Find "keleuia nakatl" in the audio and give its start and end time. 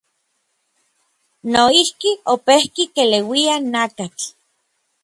2.95-4.25